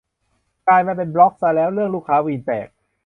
[0.67, 2.67] กลายมาเป็นบล็อกซะแล้ว~ เรื่องลูกค้าวีนแตก